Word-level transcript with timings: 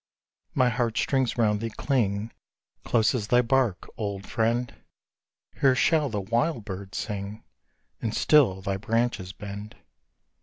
My 0.55 0.69
heart 0.69 0.97
strings 0.97 1.37
round 1.37 1.61
thee 1.61 1.69
cling, 1.69 2.31
Close 2.83 3.13
as 3.13 3.27
thy 3.27 3.43
bark, 3.43 3.87
old 3.97 4.25
friend! 4.27 4.73
Here 5.59 5.75
shall 5.75 6.09
the 6.09 6.19
wild 6.21 6.65
bird 6.65 6.95
sing, 6.95 7.43
And 8.01 8.11
still 8.15 8.61
thy 8.63 8.77
branches 8.77 9.31
bend. 9.31 9.75